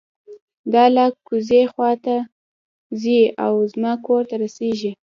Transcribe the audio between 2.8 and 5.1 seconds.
ځي او زما کور ته رسیږي